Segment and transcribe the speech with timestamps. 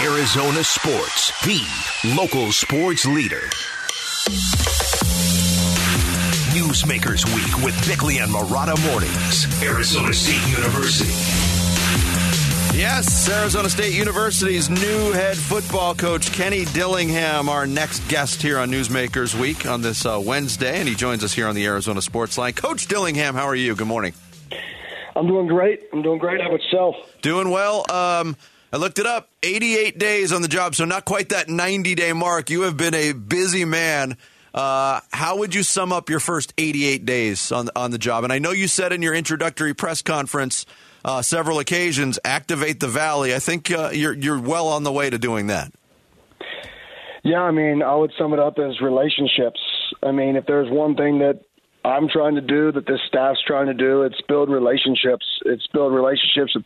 [0.00, 1.60] Arizona Sports, the
[2.16, 3.42] local sports leader.
[6.56, 9.62] Newsmakers Week with Bickley and Marotta Mornings.
[9.62, 11.12] Arizona State University.
[12.76, 18.70] Yes, Arizona State University's new head football coach, Kenny Dillingham, our next guest here on
[18.70, 22.38] Newsmakers Week on this uh, Wednesday, and he joins us here on the Arizona Sports
[22.38, 22.54] Line.
[22.54, 23.76] Coach Dillingham, how are you?
[23.76, 24.14] Good morning.
[25.14, 25.82] I'm doing great.
[25.92, 26.40] I'm doing great.
[26.40, 26.96] How about yourself?
[27.20, 27.84] Doing well.
[27.92, 28.36] Um,
[28.72, 32.14] I looked it up 88 days on the job, so not quite that 90 day
[32.14, 32.48] mark.
[32.48, 34.16] You have been a busy man.
[34.54, 38.24] Uh, how would you sum up your first 88 days on, on the job?
[38.24, 40.64] And I know you said in your introductory press conference
[41.04, 43.34] uh, several occasions, activate the valley.
[43.34, 45.72] I think uh, you're, you're well on the way to doing that.
[47.24, 49.60] Yeah, I mean, I would sum it up as relationships.
[50.02, 51.42] I mean, if there's one thing that
[51.84, 54.02] I'm trying to do, that this staff's trying to do.
[54.02, 55.24] It's build relationships.
[55.44, 56.64] It's build relationships with,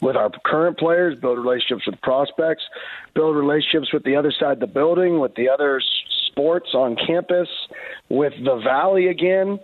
[0.00, 2.62] with our current players, build relationships with prospects,
[3.14, 5.80] build relationships with the other side of the building, with the other
[6.26, 7.48] sports on campus,
[8.08, 9.60] with the Valley again.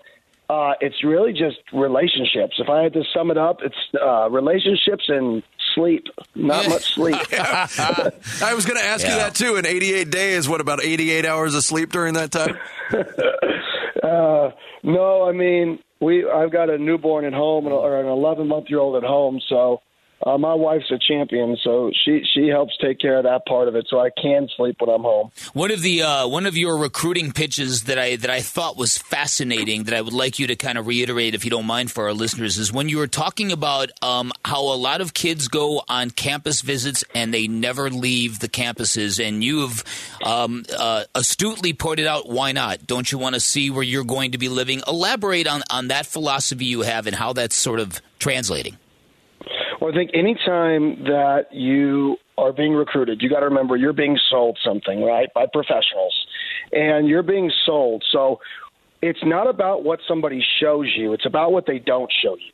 [0.48, 2.56] Uh, it's really just relationships.
[2.58, 5.42] If I had to sum it up, it's uh, relationships and
[5.74, 6.04] sleep.
[6.34, 7.16] Not much sleep.
[7.32, 9.12] I was going to ask yeah.
[9.12, 9.56] you that too.
[9.56, 12.58] In 88 days, what about 88 hours of sleep during that time?
[14.02, 14.50] uh,
[14.82, 16.28] no, I mean we.
[16.28, 19.80] I've got a newborn at home or an 11 month year old at home, so
[20.24, 23.74] uh, my wife's a champion, so she she helps take care of that part of
[23.74, 25.32] it, so I can sleep when I'm home.
[25.52, 28.98] One of the uh, one of your recruiting pitches that I that I thought was
[28.98, 32.04] fascinating that I would like you to kind of reiterate, if you don't mind, for
[32.04, 35.82] our listeners, is when you were talking about um, how a lot of kids go
[35.88, 39.82] on campus visits and they never leave the campuses, and you've
[40.24, 42.86] um, uh, astutely pointed out why not?
[42.86, 44.82] Don't you want to see where you're going to be living?
[44.86, 48.76] Elaborate on on that philosophy you have and how that's sort of translating.
[49.82, 54.16] Well, I think anytime that you are being recruited, you got to remember you're being
[54.30, 56.14] sold something, right, by professionals,
[56.70, 58.04] and you're being sold.
[58.12, 58.38] So
[59.02, 62.52] it's not about what somebody shows you; it's about what they don't show you.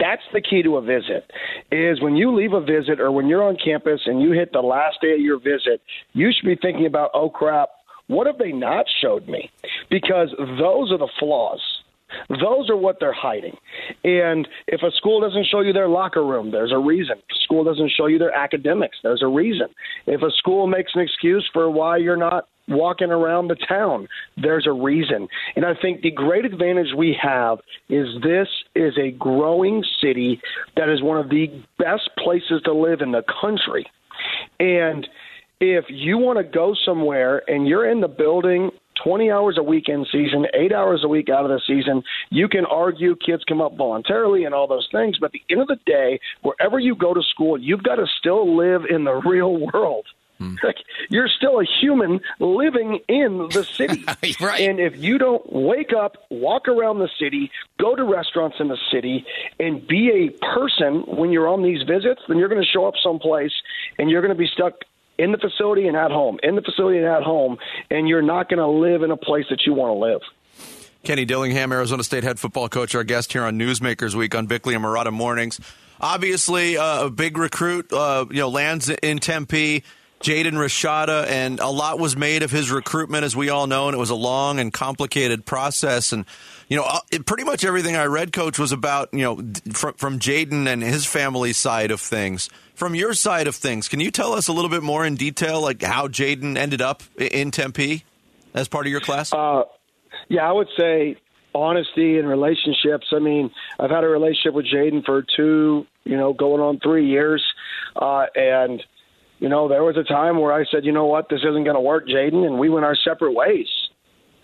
[0.00, 1.30] That's the key to a visit.
[1.70, 4.60] Is when you leave a visit or when you're on campus and you hit the
[4.60, 5.82] last day of your visit,
[6.14, 7.68] you should be thinking about, oh crap,
[8.06, 9.50] what have they not showed me?
[9.90, 11.60] Because those are the flaws
[12.28, 13.56] those are what they're hiding.
[14.02, 17.16] And if a school doesn't show you their locker room, there's a reason.
[17.18, 19.68] If a school doesn't show you their academics, there's a reason.
[20.06, 24.66] If a school makes an excuse for why you're not walking around the town, there's
[24.66, 25.28] a reason.
[25.56, 27.58] And I think the great advantage we have
[27.88, 30.40] is this is a growing city
[30.76, 31.48] that is one of the
[31.78, 33.86] best places to live in the country.
[34.58, 35.06] And
[35.60, 38.70] if you want to go somewhere and you're in the building
[39.02, 42.02] 20 hours a week in season, eight hours a week out of the season.
[42.30, 45.62] You can argue kids come up voluntarily and all those things, but at the end
[45.62, 49.14] of the day, wherever you go to school, you've got to still live in the
[49.24, 50.06] real world.
[50.38, 50.56] Hmm.
[50.62, 50.76] Like
[51.10, 54.04] you're still a human living in the city.
[54.40, 54.60] right.
[54.60, 58.78] And if you don't wake up, walk around the city, go to restaurants in the
[58.92, 59.24] city,
[59.60, 62.94] and be a person when you're on these visits, then you're going to show up
[63.02, 63.52] someplace
[63.98, 64.74] and you're going to be stuck
[65.18, 67.58] in the facility and at home, in the facility and at home,
[67.90, 70.20] and you're not going to live in a place that you want to live.
[71.04, 74.74] Kenny Dillingham, Arizona State head football coach, our guest here on Newsmakers Week on Bickley
[74.74, 75.60] and Marotta Mornings.
[76.00, 79.84] Obviously, uh, a big recruit, uh, you know, lands in Tempe.
[80.24, 83.94] Jaden Rashada, and a lot was made of his recruitment, as we all know, and
[83.94, 86.14] it was a long and complicated process.
[86.14, 86.24] And
[86.66, 89.36] you know, uh, it, pretty much everything I read, Coach, was about you know
[89.74, 92.48] from, from Jaden and his family side of things.
[92.74, 95.60] From your side of things, can you tell us a little bit more in detail,
[95.60, 98.02] like how Jaden ended up in Tempe
[98.54, 99.30] as part of your class?
[99.30, 99.64] Uh,
[100.30, 101.18] yeah, I would say
[101.54, 103.08] honesty and relationships.
[103.12, 107.08] I mean, I've had a relationship with Jaden for two, you know, going on three
[107.08, 107.44] years,
[107.94, 108.82] uh, and
[109.38, 111.74] you know, there was a time where I said, you know what, this isn't going
[111.74, 113.66] to work, Jaden, and we went our separate ways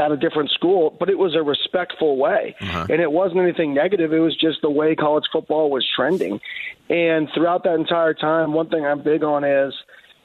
[0.01, 2.57] at a different school, but it was a respectful way.
[2.61, 2.87] Uh-huh.
[2.89, 4.13] And it wasn't anything negative.
[4.13, 6.41] It was just the way college football was trending.
[6.89, 9.75] And throughout that entire time, one thing I'm big on is,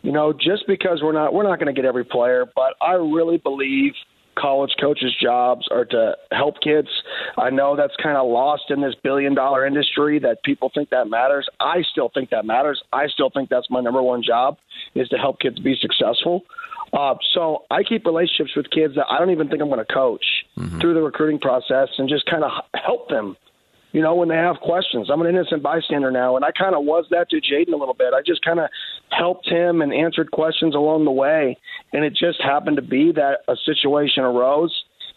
[0.01, 2.93] you know, just because we're not we're not going to get every player, but I
[2.93, 3.93] really believe
[4.37, 6.87] college coaches' jobs are to help kids.
[7.37, 11.09] I know that's kind of lost in this billion dollar industry that people think that
[11.09, 11.47] matters.
[11.59, 12.81] I still think that matters.
[12.93, 14.57] I still think that's my number one job
[14.93, 16.43] is to help kids be successful.
[16.93, 19.93] Uh, so I keep relationships with kids that I don't even think I'm going to
[19.93, 20.25] coach
[20.57, 20.79] mm-hmm.
[20.79, 23.35] through the recruiting process and just kind of help them
[23.95, 25.09] you know, when they have questions.
[25.09, 27.93] I'm an innocent bystander now, and I kind of was that to Jaden a little
[27.93, 28.11] bit.
[28.13, 28.69] I just kind of
[29.09, 31.57] helped him and answered questions along the way,
[31.93, 34.73] and it just happened to be that a situation arose,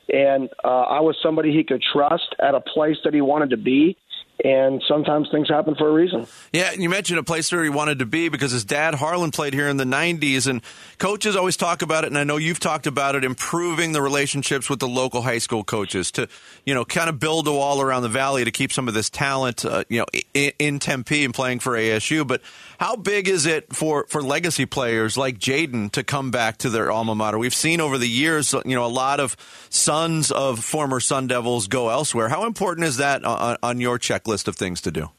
[0.08, 3.56] and uh, I was somebody he could trust at a place that he wanted to
[3.56, 3.96] be,
[4.44, 6.26] and sometimes things happen for a reason.
[6.52, 9.32] Yeah, and you mentioned a place where he wanted to be because his dad Harlan
[9.32, 10.62] played here in the '90s, and
[10.99, 14.70] coaches always talk about it, and I know you've talked about it, improving the relationships
[14.70, 16.29] with the local high school coaches to,
[16.64, 19.11] you know, kind of build a wall around the valley to keep some of this
[19.11, 22.26] talent, uh, you know, in, in Tempe and playing for ASU.
[22.26, 22.41] But
[22.79, 26.93] how big is it for for legacy players like Jaden to come back to their
[26.93, 27.38] alma mater?
[27.38, 29.37] We've seen over the years, you know, a lot of
[29.69, 32.29] sons of former Sun Devils go elsewhere.
[32.29, 35.10] How important is that on, on your checklist of things to do?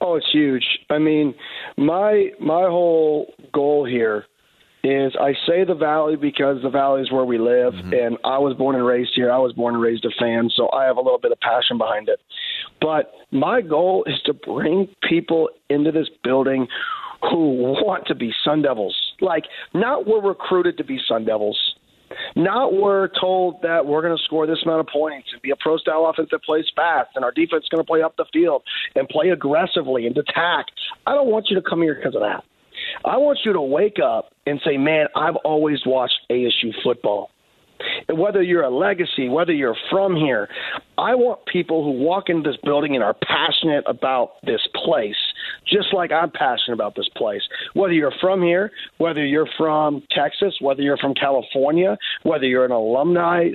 [0.00, 0.64] Oh, it's huge.
[0.90, 1.34] I mean,
[1.76, 4.26] my my whole goal here
[4.84, 7.92] is I say the valley because the valley is where we live mm-hmm.
[7.92, 9.30] and I was born and raised here.
[9.30, 11.78] I was born and raised a fan, so I have a little bit of passion
[11.78, 12.18] behind it.
[12.80, 16.66] But my goal is to bring people into this building
[17.20, 18.96] who want to be Sun Devils.
[19.20, 21.58] Like not we're recruited to be Sun Devils.
[22.36, 25.56] Not we're told that we're going to score this amount of points and be a
[25.56, 28.26] pro style offense that plays fast and our defense is going to play up the
[28.32, 28.62] field
[28.94, 30.66] and play aggressively and attack.
[31.06, 32.44] I don't want you to come here because of that.
[33.04, 37.30] I want you to wake up and say, man, I've always watched ASU football.
[38.08, 40.48] Whether you're a legacy, whether you're from here,
[40.98, 45.16] I want people who walk into this building and are passionate about this place,
[45.66, 47.42] just like I'm passionate about this place.
[47.74, 52.72] Whether you're from here, whether you're from Texas, whether you're from California, whether you're an
[52.72, 53.50] alumni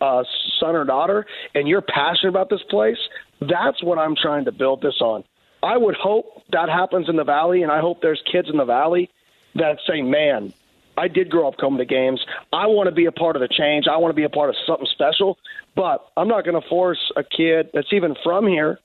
[0.00, 0.24] uh,
[0.58, 2.98] son or daughter, and you're passionate about this place,
[3.40, 5.24] that's what I'm trying to build this on.
[5.62, 8.64] I would hope that happens in the Valley, and I hope there's kids in the
[8.64, 9.10] Valley
[9.54, 10.52] that say, man,
[10.96, 12.20] I did grow up coming to games.
[12.52, 13.86] I want to be a part of the change.
[13.90, 15.38] I want to be a part of something special.
[15.74, 18.78] But I'm not going to force a kid that's even from here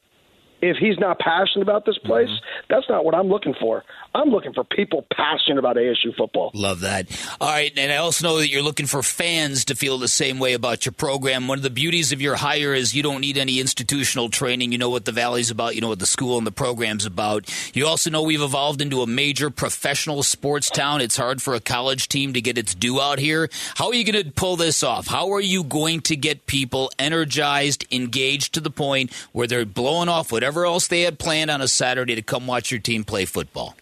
[0.62, 2.66] if he's not passionate about this place, mm-hmm.
[2.70, 3.84] that's not what I'm looking for.
[4.16, 6.52] I'm looking for people passionate about ASU football.
[6.56, 7.08] Love that.
[7.40, 10.40] All right, and I also know that you're looking for fans to feel the same
[10.40, 11.48] way about your program.
[11.48, 14.72] One of the beauties of your hire is you don't need any institutional training.
[14.72, 17.48] You know what the Valley's about, you know what the school and the program's about.
[17.76, 21.02] You also know we've evolved into a major professional sports town.
[21.02, 23.50] It's hard for a college team to get its due out here.
[23.76, 25.08] How are you going to pull this off?
[25.08, 30.10] How are you going to get people energized, engaged to the point where they're blowing
[30.10, 33.04] off whatever whatever else they had planned on a Saturday to come watch your team
[33.04, 33.76] play football?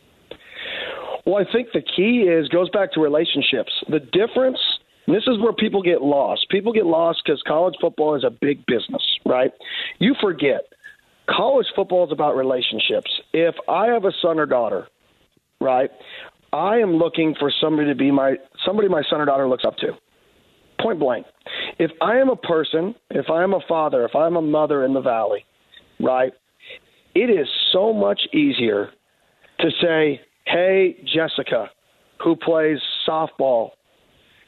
[1.23, 3.71] Well, I think the key is goes back to relationships.
[3.87, 4.57] The difference,
[5.05, 6.47] this is where people get lost.
[6.49, 9.51] People get lost because college football is a big business, right?
[9.99, 10.61] You forget
[11.29, 13.11] college football is about relationships.
[13.31, 14.87] If I have a son or daughter,
[15.61, 15.91] right,
[16.51, 19.77] I am looking for somebody to be my somebody my son or daughter looks up
[19.77, 19.91] to.
[20.81, 21.27] Point blank.
[21.77, 24.93] If I am a person, if I am a father, if I'm a mother in
[24.93, 25.45] the valley,
[25.99, 26.33] right,
[27.15, 28.91] it is so much easier
[29.59, 31.69] to say, hey, Jessica,
[32.23, 32.77] who plays
[33.07, 33.71] softball,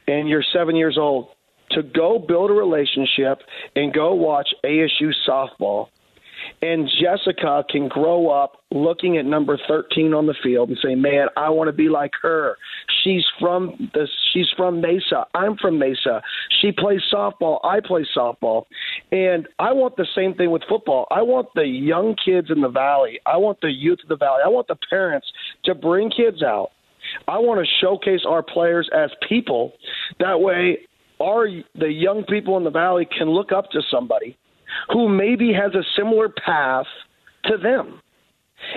[0.08, 1.30] and you're seven years old,
[1.72, 3.40] to go build a relationship
[3.76, 5.88] and go watch ASU softball
[6.62, 11.28] and Jessica can grow up looking at number 13 on the field and say, "Man,
[11.36, 12.58] I want to be like her.
[13.08, 15.26] She's from the she's from Mesa.
[15.34, 16.22] I'm from Mesa.
[16.60, 17.60] She plays softball.
[17.64, 18.66] I play softball."
[19.14, 21.08] And I want the same thing with football.
[21.10, 23.22] I want the young kids in the valley.
[23.26, 24.42] I want the youth of the valley.
[24.44, 25.28] I want the parents
[25.64, 26.72] to bring kids out.
[27.30, 29.72] I want to showcase our players as people.
[30.20, 30.80] That way
[31.22, 34.38] our the young people in the valley can look up to somebody
[34.90, 36.88] who maybe has a similar path
[37.46, 38.02] to them.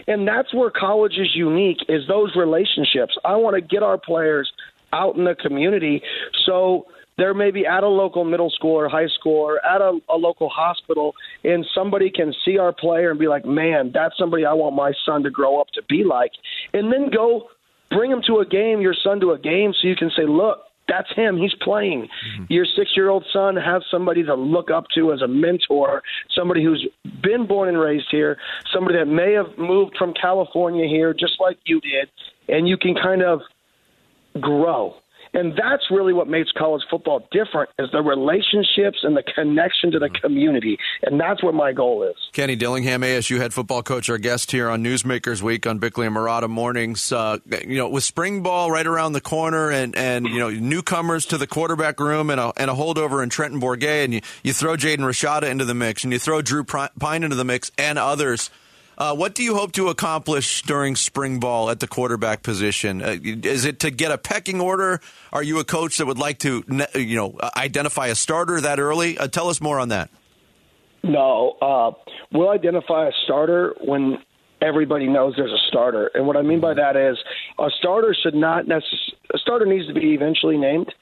[0.06, 3.16] And that's where college is unique is those relationships.
[3.24, 4.50] I want to get our players
[4.92, 6.02] out in the community
[6.46, 10.16] so they're maybe at a local middle school or high school or at a, a
[10.16, 14.54] local hospital and somebody can see our player and be like, man, that's somebody I
[14.54, 16.32] want my son to grow up to be like.
[16.72, 17.48] And then go
[17.90, 20.60] bring him to a game, your son to a game, so you can say, look,
[20.90, 21.36] that's him.
[21.36, 22.02] He's playing.
[22.02, 22.44] Mm-hmm.
[22.48, 26.02] Your six year old son has somebody to look up to as a mentor,
[26.34, 26.86] somebody who's
[27.22, 28.36] been born and raised here,
[28.74, 32.08] somebody that may have moved from California here, just like you did,
[32.48, 33.40] and you can kind of
[34.40, 34.94] grow.
[35.32, 39.98] And that's really what makes college football different is the relationships and the connection to
[39.98, 40.78] the community.
[41.02, 42.16] And that's what my goal is.
[42.32, 46.16] Kenny Dillingham, ASU head football coach, our guest here on Newsmakers Week on Bickley and
[46.16, 47.12] Marotta Mornings.
[47.12, 51.26] Uh, you know, with spring ball right around the corner and, and you know, newcomers
[51.26, 54.52] to the quarterback room and a, and a holdover in Trenton Bourguet, and you, you
[54.52, 57.98] throw Jaden Rashada into the mix and you throw Drew Pyne into the mix and
[57.98, 58.50] others–
[59.00, 63.00] uh, what do you hope to accomplish during spring ball at the quarterback position?
[63.00, 65.00] Uh, is it to get a pecking order?
[65.32, 66.62] Are you a coach that would like to,
[66.94, 69.16] you know, identify a starter that early?
[69.16, 70.10] Uh, tell us more on that.
[71.02, 71.92] No, uh,
[72.30, 74.18] we'll identify a starter when
[74.60, 77.16] everybody knows there's a starter, and what I mean by that is
[77.58, 79.16] a starter should not necessarily.
[79.32, 80.92] A starter needs to be eventually named,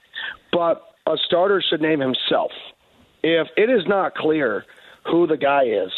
[0.53, 2.53] but a starter should name himself.
[3.25, 4.65] If it is not clear
[5.11, 5.91] who the guy is,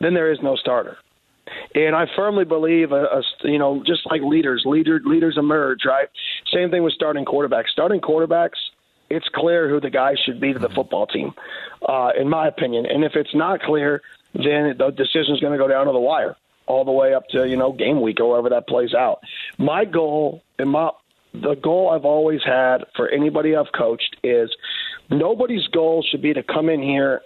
[0.00, 0.96] then there is no starter.
[1.74, 6.08] And I firmly believe, a, a, you know, just like leaders, leader, leaders emerge, right?
[6.52, 7.68] Same thing with starting quarterbacks.
[7.68, 8.58] Starting quarterbacks,
[9.10, 11.32] it's clear who the guy should be to the football team,
[11.88, 12.86] uh, in my opinion.
[12.86, 14.02] And if it's not clear,
[14.34, 17.28] then the decision is going to go down to the wire all the way up
[17.28, 19.20] to you know game week or wherever that plays out.
[19.58, 20.90] My goal and my
[21.34, 24.50] the goal I've always had for anybody I've coached is
[25.10, 27.22] nobody's goal should be to come in here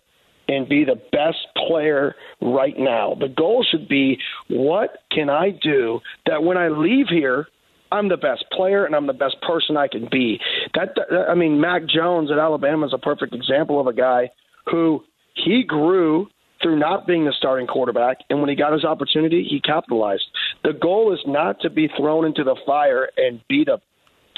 [0.48, 3.16] and be the best player right now.
[3.18, 7.48] The goal should be what can I do that when I leave here,
[7.92, 10.40] I'm the best player and I'm the best person I can be.
[10.74, 10.90] That,
[11.28, 14.30] I mean, Mac Jones at Alabama is a perfect example of a guy
[14.70, 16.28] who he grew
[16.62, 20.24] through not being the starting quarterback, and when he got his opportunity, he capitalized.
[20.64, 23.78] The goal is not to be thrown into the fire and be the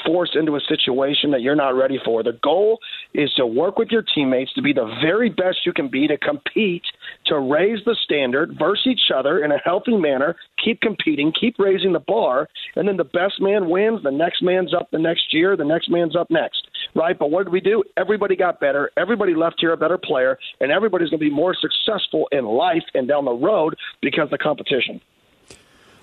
[0.04, 2.22] forced into a situation that you're not ready for.
[2.22, 2.78] The goal
[3.14, 6.16] is to work with your teammates to be the very best you can be to
[6.18, 6.82] compete,
[7.26, 11.92] to raise the standard versus each other in a healthy manner, keep competing, keep raising
[11.92, 15.56] the bar, and then the best man wins, the next man's up the next year,
[15.56, 16.68] the next man's up next.
[16.94, 17.18] Right?
[17.18, 17.82] But what did we do?
[17.96, 21.54] Everybody got better, everybody left here a better player, and everybody's going to be more
[21.54, 25.00] successful in life and down the road because of the competition.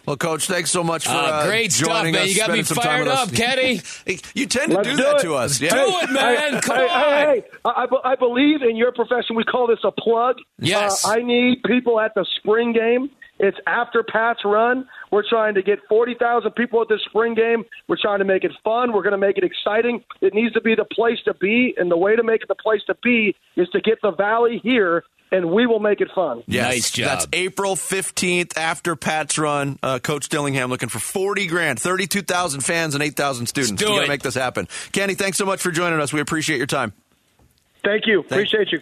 [0.06, 2.28] Well, Coach, thanks so much for uh, uh, great stuff, man.
[2.28, 3.82] You got me fired up, Kenny.
[4.36, 5.60] you tend to Let's do, do that to us.
[5.60, 5.74] Yeah.
[5.74, 6.62] Do it, man.
[6.62, 7.02] Come hey, on.
[7.02, 9.36] Hey, hey, I, I believe in your profession.
[9.36, 10.38] We call this a plug.
[10.60, 11.06] Yes.
[11.06, 13.10] Uh, I need people at the spring game.
[13.40, 14.88] It's after Pat's run.
[15.12, 17.66] We're trying to get 40,000 people at the spring game.
[17.88, 18.94] We're trying to make it fun.
[18.94, 20.04] We're going to make it exciting.
[20.22, 22.56] It needs to be the place to be, and the way to make it the
[22.56, 25.04] place to be is to get the Valley here
[25.36, 26.44] and we will make it fun.
[26.48, 27.06] Yes, nice job.
[27.08, 29.78] That's April 15th after Pat's run.
[29.84, 33.82] Uh, Coach Dillingham looking for 40 grand, 32,000 fans, and 8,000 students.
[33.82, 34.68] We're going to make this happen.
[34.92, 36.14] Kenny, thanks so much for joining us.
[36.14, 36.94] We appreciate your time.
[37.84, 38.22] Thank you.
[38.24, 38.80] Thank- Appreciate you.